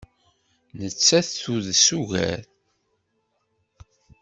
Nettat 0.79 1.29
tudes 1.43 1.85
ugar. 1.99 2.41